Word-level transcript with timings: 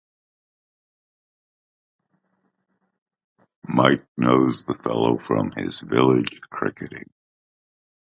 Mike 3.67 4.03
knows 4.17 4.63
the 4.63 4.73
fellow 4.73 5.15
from 5.15 5.51
his 5.51 5.81
village 5.81 6.41
cricketing. 6.49 7.11